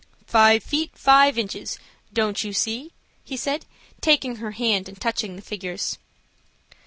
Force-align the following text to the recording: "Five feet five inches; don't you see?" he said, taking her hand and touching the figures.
"Five 0.25 0.63
feet 0.63 0.97
five 0.97 1.37
inches; 1.37 1.77
don't 2.11 2.43
you 2.43 2.53
see?" 2.53 2.91
he 3.23 3.37
said, 3.37 3.67
taking 4.01 4.37
her 4.37 4.53
hand 4.53 4.89
and 4.89 4.99
touching 4.99 5.35
the 5.35 5.43
figures. 5.43 5.99